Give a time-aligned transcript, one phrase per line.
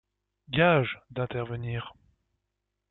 [0.49, 1.93] Gage, d'intervenir.